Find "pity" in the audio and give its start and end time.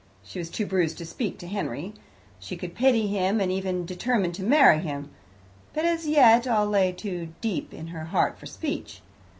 2.73-3.05